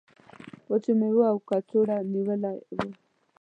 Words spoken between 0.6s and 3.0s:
وچو میوو او کڅوړو نیولی و.